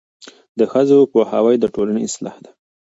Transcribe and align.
د 0.59 0.61
ښځو 0.71 0.97
پوهاوی 1.11 1.55
د 1.59 1.65
ټولنې 1.75 2.01
اصلاح 2.07 2.35
ده. 2.43 2.51